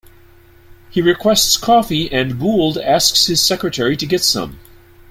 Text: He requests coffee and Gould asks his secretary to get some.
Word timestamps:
He 0.89 0.99
requests 0.99 1.57
coffee 1.57 2.11
and 2.11 2.39
Gould 2.39 2.75
asks 2.79 3.27
his 3.27 3.39
secretary 3.39 3.95
to 3.97 4.07
get 4.07 4.23
some. 4.23 4.59